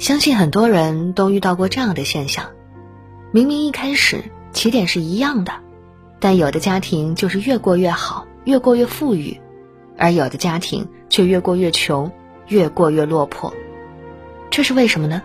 [0.00, 2.46] 相信很多人都遇到过这样的现象：
[3.32, 5.52] 明明一开始起点是一样的，
[6.18, 9.38] 但有的家庭就是越过越好，越过越富裕，
[9.98, 12.10] 而有的家庭却越过越穷，
[12.48, 13.52] 越过越落魄。
[14.50, 15.20] 这是为什么呢？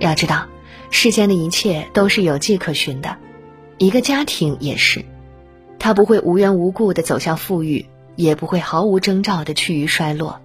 [0.00, 0.46] 要知道，
[0.90, 3.18] 世间的一切都是有迹可循的，
[3.78, 5.04] 一个家庭也是，
[5.78, 10.40] 它不会无缘无故的走向富裕，也不会毫无征兆的趋于衰落。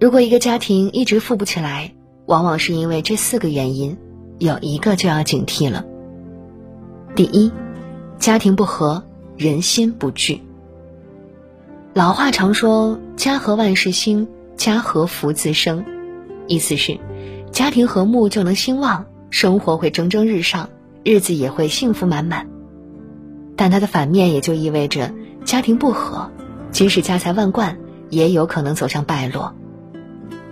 [0.00, 1.92] 如果一个家庭一直富不起来，
[2.26, 3.96] 往往是因为这四个原因，
[4.38, 5.84] 有一个就要警惕了。
[7.14, 7.52] 第一，
[8.18, 9.04] 家庭不和，
[9.36, 10.42] 人心不聚。
[11.92, 15.84] 老话常说“家和万事兴，家和福自生”，
[16.48, 16.98] 意思是。
[17.52, 20.70] 家庭和睦就能兴旺，生活会蒸蒸日上，
[21.04, 22.48] 日子也会幸福满满。
[23.54, 25.12] 但它的反面也就意味着，
[25.44, 26.32] 家庭不和，
[26.72, 27.78] 即使家财万贯，
[28.10, 29.54] 也有可能走向败落。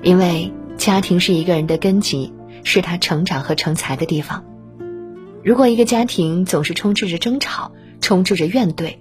[0.05, 2.33] 因为家庭是一个人的根基，
[2.65, 4.45] 是他成长和成才的地方。
[5.45, 8.97] 如果一个家庭总是充斥着争吵，充斥着怨怼，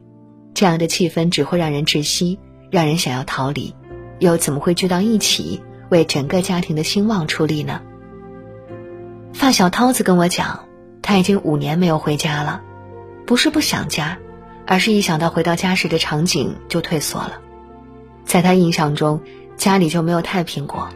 [0.53, 3.73] 这样的气氛只会让人窒息，让人想要逃离，
[4.19, 7.81] 又怎么会聚到一起，为整个家庭的兴旺出力呢？
[9.33, 10.65] 发小涛子跟我讲，
[11.01, 12.61] 他已经五年没有回家了，
[13.25, 14.19] 不是不想家，
[14.67, 17.39] 而是一想到回到家时的场景就退缩了。
[18.25, 19.21] 在他印象中，
[19.57, 20.89] 家里就没有太平过，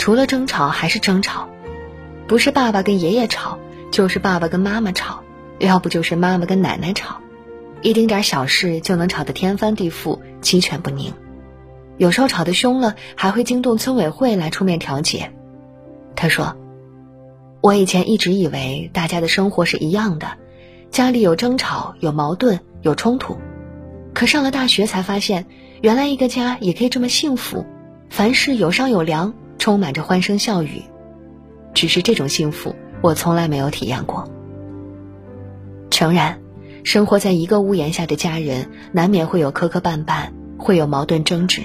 [0.00, 1.46] 除了争吵还是争吵，
[2.26, 3.58] 不是爸爸跟爷爷吵，
[3.92, 5.22] 就是爸爸跟妈妈吵，
[5.58, 7.20] 要不就是妈妈跟奶奶吵，
[7.82, 11.12] 一丁点小事就能吵得天翻地覆、鸡犬不宁，
[11.98, 15.30] 有时候吵得凶了，还会惊动村委会来出面调解。
[16.16, 16.56] 他说。
[17.62, 20.28] 我以前一直以为大家的生活是一样的，
[20.90, 23.36] 家里有争吵、有矛盾、有冲突，
[24.14, 25.44] 可上了大学才发现，
[25.82, 27.66] 原来一个家也可以这么幸福，
[28.08, 30.82] 凡事有商有量，充满着欢声笑语。
[31.72, 34.28] 只是这种幸福我从来没有体验过。
[35.90, 36.40] 诚然，
[36.82, 41.62] 生活在一个屋檐下的家人难免会有磕磕绊绊，会有矛盾争执，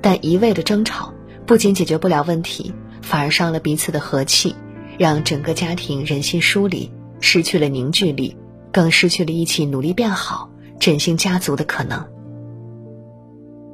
[0.00, 1.12] 但一味的争吵
[1.46, 4.54] 不仅解决不了问题，反而伤了彼此的和气。
[4.98, 8.36] 让整个家庭人心疏离，失去了凝聚力，
[8.70, 11.98] 更失去了一起努力变好、振兴家族的可能。《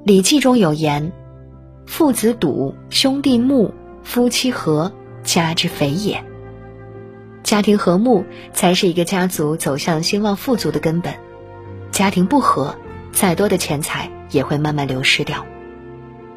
[0.05, 1.13] 礼记》中有言
[1.89, 3.73] ：“父子笃，兄弟睦，
[4.05, 4.93] 夫妻和，
[5.25, 6.23] 家之肥也。”
[7.43, 11.15] 家庭和睦才是一个家族走向兴旺富足的根本。
[11.91, 12.77] 家庭不和，
[13.11, 15.47] 再多的钱财也会慢慢流失掉。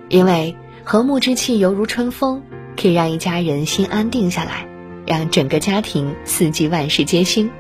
[0.08, 2.42] 因为和睦之气犹如春风，
[2.82, 4.66] 可以让一家人心安定下来。
[5.06, 7.52] 让整个家庭四季万事皆兴。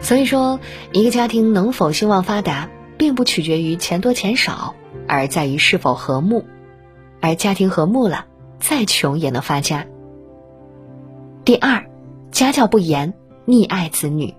[0.00, 0.58] 所以说，
[0.92, 4.74] 一个家庭能否兴旺发达，并不取决于钱多钱少，
[5.06, 6.46] 而在于是否和睦。
[7.20, 8.26] 而家庭和睦了，
[8.60, 9.86] 再穷也能发家。
[11.44, 11.84] 第二，
[12.30, 13.14] 家教不严，
[13.46, 14.34] 溺爱子女。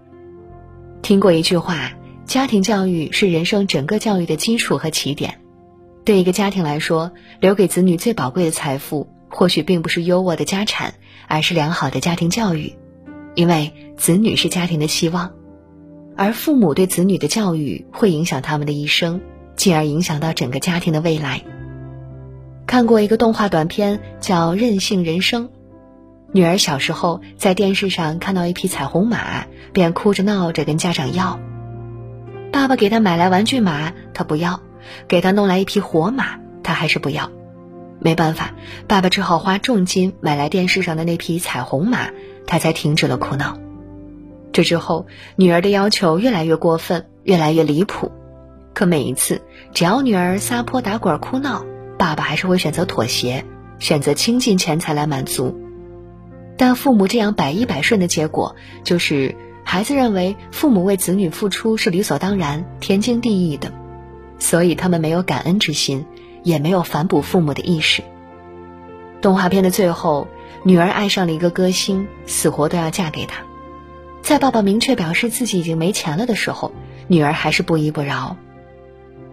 [1.02, 1.92] 听过一句话：
[2.26, 5.40] 家庭教育是人生整个教育的基础和起点。
[6.04, 9.08] 对一个家庭来说，留给子女最宝贵的财富。
[9.30, 10.94] 或许并不是优渥的家产，
[11.28, 12.74] 而是良好的家庭教育，
[13.36, 15.34] 因为子女是家庭的希望，
[16.16, 19.20] 而父母对子女的教育会影响他们的一生，
[19.58, 21.44] 进而影响到整个家庭的未来。
[22.68, 25.46] 看过一个动画短片叫《任性人生》，
[26.34, 31.40] 女儿小时候在电视上看到一匹彩虹马，便哭着闹着跟家长要，
[32.52, 34.60] 爸爸给她买来玩具马，她不要；
[35.08, 37.32] 给她弄来一匹活马，她还是不要。
[38.00, 38.54] 没办法，
[38.86, 42.10] 爸爸只好花重金买来电视上的那匹彩虹马，
[42.46, 43.58] 他才停止了哭闹。
[44.52, 45.08] 这之后，
[45.38, 48.12] 女儿的要求越来越过分，越来越离谱。
[48.74, 49.42] 可每一次，
[49.74, 51.66] 只要女儿撒泼打滚哭闹，
[51.98, 53.44] 爸爸还是会选择妥协，
[53.80, 55.58] 选择倾尽钱财来满足。
[56.58, 63.72] 但父母这样百依百顺的结果，就是孩子认为父母为子女付出是理所当然、天经地义的，
[64.40, 66.06] 所以他们没有感恩之心。
[66.44, 68.02] 也没有反哺父母的意识。
[69.22, 70.30] 动画片的最后，
[70.64, 73.44] 女儿爱上了一个歌星，死活都要嫁给他。
[74.22, 76.72] 在爸爸明确表示自己已经没钱了的时候，
[77.10, 78.38] 女儿还是不依不饶。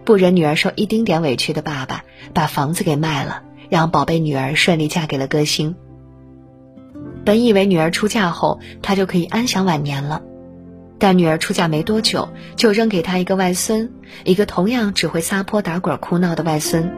[0.05, 2.03] 不忍女儿受一丁点委屈的爸爸，
[2.33, 5.75] 把房子给卖了，让宝贝女儿顺利嫁给了歌星。
[7.25, 10.21] 本以为女儿出嫁后，他就可以安享晚年了。
[10.99, 13.91] 但女儿出嫁没多久，就扔给他一个外孙，
[14.23, 16.89] 一个同样只会撒泼打滚、哭闹的外孙。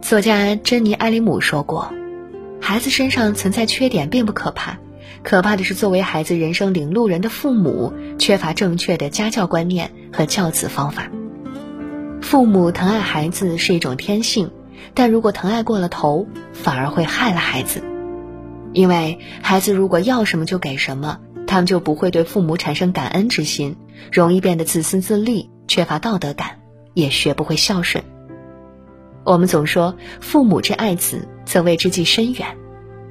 [0.00, 1.92] 作家珍妮·埃里姆说过
[2.62, 4.78] ：“孩子身上存在缺点并不可怕，
[5.22, 11.10] 可怕的是作为孩子人生领路人的父母缺乏正确的家教观念和教子方法。
[12.20, 14.50] 父母疼爱孩子是一种天性，
[14.94, 17.82] 但如果疼爱过了头，反而会害了孩子。
[18.72, 23.76] 因为孩子如果要什么就给什么，他们就不会对父母产生感恩之心，
[24.12, 26.60] 容易变得自私自利，缺乏道德感，
[26.92, 28.04] 也学不会孝顺。
[29.24, 32.46] 我们总说父母之爱子，则为之计深远。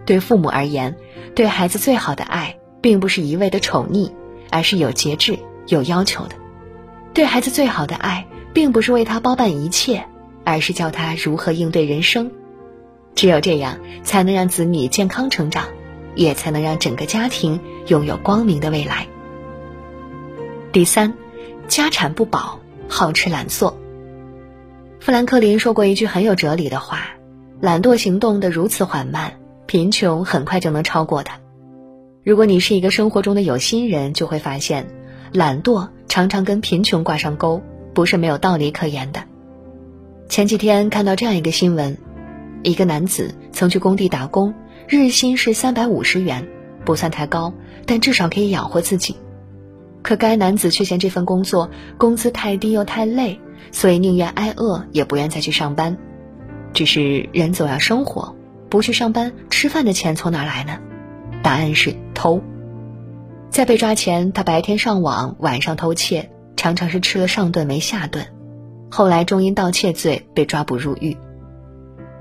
[0.06, 0.96] 对父母而言，
[1.34, 4.12] 对孩子最好的爱，并不是一味的宠溺，
[4.52, 6.36] 而是有节制、有要求的。
[7.14, 8.28] 对孩子最好的爱，
[8.58, 10.06] 并不是为他包办一切，
[10.44, 12.32] 而是教他如何应对人生。
[13.14, 15.68] 只有这样，才能让子女健康成长，
[16.16, 19.06] 也才能让整个家庭拥有光明的未来。
[20.72, 21.14] 第三，
[21.68, 23.78] 家产不保，好吃懒做。
[25.00, 27.10] 富兰克林说过一句很有哲理的话
[27.62, 29.34] ：“懒惰行动的如此缓慢，
[29.68, 31.38] 贫穷很快就能超过他。”
[32.26, 34.88] 如果你是一个生活中的有心人，就会发现，
[35.32, 37.62] 懒惰常常跟贫穷挂上钩，
[37.98, 39.24] 不是没有道理可言的。
[40.30, 41.98] 前几天看到这样一个新闻：
[42.62, 44.54] 一个男子曾去工地打工，
[44.88, 46.48] 日薪是三百五十元，
[46.86, 47.56] 不算太高，
[47.88, 49.16] 但至少可以养活自己。
[50.04, 53.40] 可该男子却嫌这份工作工资太低又太累。
[53.72, 55.98] 所以宁愿挨饿，也不愿再去上班。
[56.74, 58.36] 只是人总要生活，
[58.70, 60.78] 不去上班吃饭的钱从哪来呢？
[61.42, 62.44] 答案是偷。
[63.50, 68.26] 在被抓前，他白天上网，晚上偷窃，常常是吃了上顿没下顿。
[68.90, 71.16] 后来终因盗窃罪被抓捕入狱。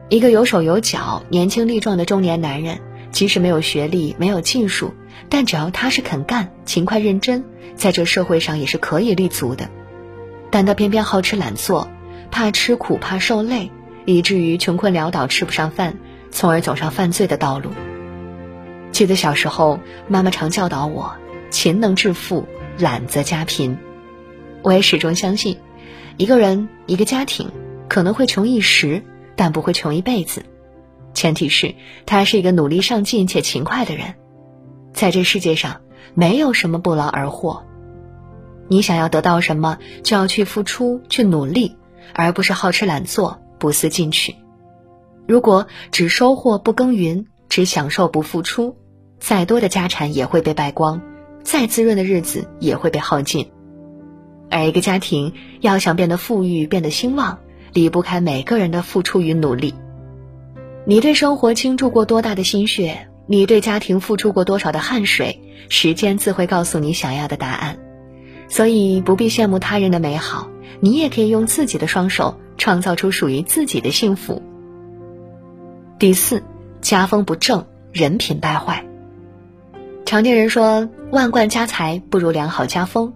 [0.09, 2.79] 一个有手有脚、年轻力壮的中年男人，
[3.11, 4.95] 即使没有学历、没有技术，
[5.29, 7.45] 但只要踏实肯干、勤快认真，
[7.75, 9.69] 在这社会上也是可以立足的。
[10.51, 11.89] 但他偏偏好吃懒做，
[12.31, 13.71] 怕吃苦怕受累，
[14.05, 15.97] 以至于穷困潦倒吃不上饭，
[16.31, 17.71] 从而走上犯罪的道路。
[18.93, 21.17] 记得小时候，妈妈常教导我
[21.51, 22.47] ：“勤能致富，
[22.79, 23.77] 懒则家贫。”
[24.67, 25.59] 我也始终相信，
[26.17, 27.49] 一个人一个家庭
[27.89, 29.01] 可能会穷一时，
[29.37, 30.43] 但不会穷一辈子，
[31.15, 31.73] 前提是
[32.05, 34.17] 他是一个努力上进且勤快的人。
[34.93, 35.83] 在这世界上，
[36.15, 37.63] 没有什么不劳而获。
[38.67, 41.77] 你想要得到什么，就要去付出、去努力，
[42.13, 44.35] 而不是好吃懒做、不思进取。
[45.29, 48.77] 如果只收获不耕耘，只享受不付出，
[49.21, 51.01] 再多的家产也会被败光，
[51.45, 53.53] 再滋润的日子也会被耗尽。
[54.51, 57.39] 而一个家庭要想变得富裕、变得兴旺，
[57.73, 59.75] 离不开每个人的付出与努力。
[60.85, 67.79] 你对生活倾注过多大的心血，你对家庭付出过多少的汗水，时间自会告诉你想要的答案。
[68.49, 74.43] 所以不必羡慕他人的美好，你也可以用自己的双手创造出属于自己的幸福。
[75.99, 76.45] 第四，
[76.81, 78.87] 家风不正，人品败坏。
[80.05, 83.15] 常听人说，万贯家财不如良好家风。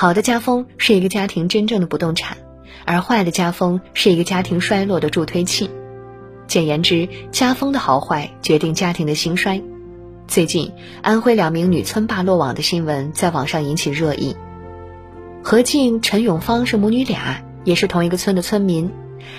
[0.00, 2.36] 好的家风是一个家庭真正的不动产，
[2.84, 5.68] 而坏的家风是一个家庭衰落的助推器。
[6.46, 9.60] 简言之，家风的好坏决定家庭的兴衰。
[10.28, 10.70] 最近，
[11.02, 14.36] 安徽两名女村霸落网的新闻在网上引起热议。
[15.42, 18.92] 何静、陈永芳是母女俩，也是同一个村的村民。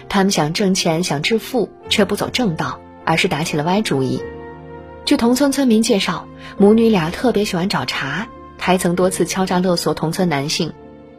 [0.09, 4.21] 他们想挣钱、想致富，却不走正道，而是打起了歪主意。
[5.05, 6.27] 据同村村民介绍，
[6.57, 8.27] 母女俩特别喜欢找茬，
[8.69, 10.73] 还曾多次敲诈勒索同村男性。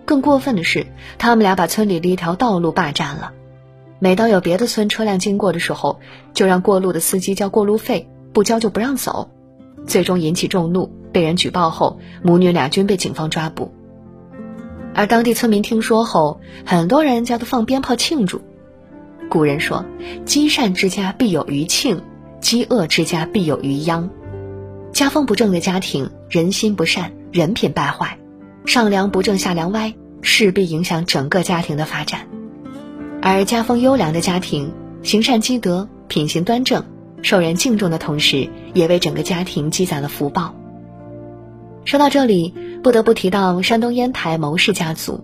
[0.05, 0.87] 更过分的是，
[1.19, 3.33] 他们俩把村里的一条道路霸占了。
[3.99, 5.99] 每当有别的村车辆经过的时候，
[6.33, 9.33] 就让过路的司机交过路费，不交就不让走。
[9.85, 13.75] 最终引起众怒，被人举报后，母女俩均被警方抓捕。
[14.95, 18.41] 而当地村民听说后，很多人家都放鞭炮庆祝。
[19.29, 19.85] 古人说
[20.25, 22.01] ：“积善之家必有余庆，
[22.41, 24.09] 积恶之家必有余殃。”
[24.95, 28.19] 家风不正的家庭，人心不善，人品败坏，
[28.67, 32.27] 上梁不正下梁歪，势必影响整个家庭的发展。
[33.23, 34.73] 而家风优良的家庭，
[35.03, 36.85] 行善积德，品行端正，
[37.23, 40.57] 受人敬重的同时，也为整个家庭积攒了福报。
[41.85, 45.23] 说到这里，不得不提到山东烟台牟氏家族，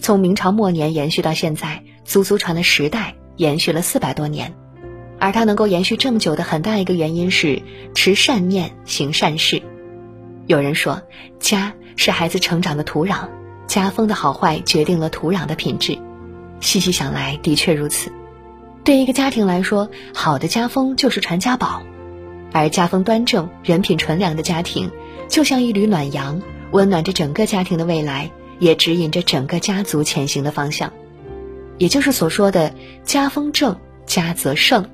[0.00, 4.52] 从明朝末年延续到现在，足足传了十代，延续了四百多年。
[5.20, 7.62] 而它能够延续这么久的很大一个原因是
[7.94, 9.62] 持善念，行善事。
[10.46, 11.02] 有人说，
[11.40, 13.28] 家是孩子成长的土壤，
[13.66, 15.98] 家风的好坏决定了土壤的品质。
[16.60, 18.12] 细细想来，的确如此。
[18.84, 21.82] 对一个家庭来说，好的家风就是传家宝，
[22.52, 24.88] 而家风端正、人品纯良的家庭。
[25.28, 30.92] 就像一缕暖阳，温暖着整个家庭的未来，也指引着整个家族前行的方向，
[31.78, 32.72] 也就是所说的
[33.02, 33.76] “家风正，
[34.06, 34.88] 家则盛”。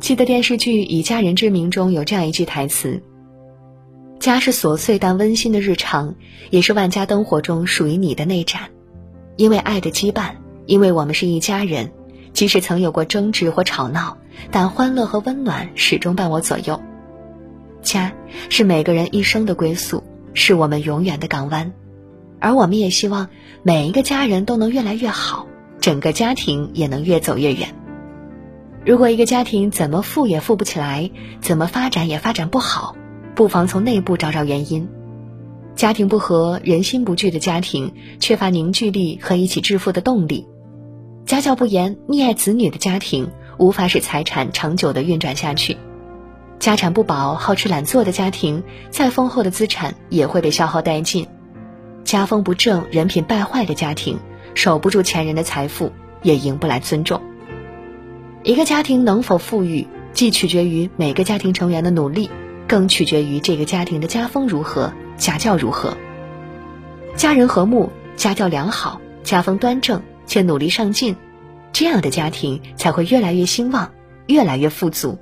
[0.00, 3.02] 记得电视剧《以家人之名》中有这样一句台词
[4.22, 6.14] ：“家是琐碎但温馨的日常，
[6.50, 8.70] 也是万家灯火中属于你的那盏。
[9.36, 11.90] 因为爱的羁绊，因为我们是一家人，
[12.32, 14.18] 即使曾有过争执或吵闹，
[14.52, 16.80] 但欢乐和温暖始终伴我左右。”
[17.82, 18.12] 家
[18.48, 21.72] 是每个人一生的归宿，是我们永远的港湾。
[22.38, 23.28] 而我们也希望
[23.64, 25.48] 每一个家人都能越来越好，
[25.80, 27.74] 整个家庭也能越走越远。
[28.86, 31.10] 如果一个家庭怎么富也富不起来，
[31.40, 32.94] 怎么发展也发展不好，
[33.34, 34.88] 不妨从内部找找原因。
[35.74, 40.46] 家庭不和、人心不聚的家庭，缺乏凝聚力和一起致富的动力；
[41.24, 45.76] 家教不严、溺爱子女的家庭，无法使财产长久的运转下去；
[46.58, 51.24] 家产不保、好吃懒做的家庭，再丰厚的资产也会被消耗殆尽；
[52.04, 54.18] 家风不正、人品败坏的家庭，
[54.54, 55.90] 守不住前人的财富，
[56.22, 57.22] 也赢不来尊重。
[58.42, 62.28] 一个家庭能否富裕，既取决于每个家庭成员的努力，
[62.72, 64.94] 更取决于这个家庭的家风如何。
[65.18, 65.94] 家教如何？
[67.14, 71.14] 家人和睦，家教良好，家风端正且努力上进，
[71.74, 73.92] 这样的家庭才会越来越兴旺，
[74.26, 75.18] 越来越富足。